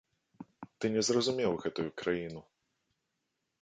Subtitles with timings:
[0.79, 2.41] Ты не зразумеў гэтую краіну.